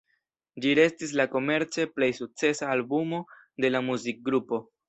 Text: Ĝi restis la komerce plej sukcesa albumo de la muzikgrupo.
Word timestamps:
Ĝi 0.63 0.71
restis 0.79 1.13
la 1.19 1.25
komerce 1.33 1.87
plej 1.99 2.09
sukcesa 2.23 2.73
albumo 2.79 3.23
de 3.67 3.75
la 3.77 3.87
muzikgrupo. 3.93 4.65